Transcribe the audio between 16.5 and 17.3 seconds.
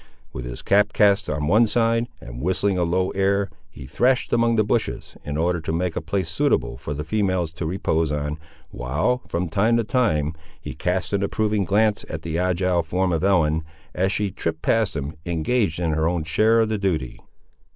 of the duty.